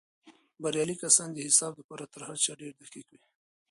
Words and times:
بريالي 0.61 0.95
کسان 1.03 1.29
د 1.33 1.37
حساب 1.47 1.71
دپاره 1.79 2.05
تر 2.13 2.21
هر 2.27 2.37
چا 2.45 2.51
ډېر 2.61 2.73
دقیق 2.81 3.07
وي. 3.11 3.21